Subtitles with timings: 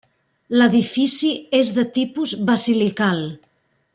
[0.59, 1.29] L'edifici
[1.59, 3.25] és de tipus basilical.